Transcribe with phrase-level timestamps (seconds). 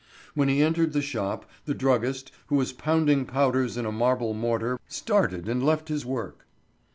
[0.33, 4.79] When he entered the shop, the druggist, who was pounding powders in a marble mortar,
[4.87, 6.47] started and left his work.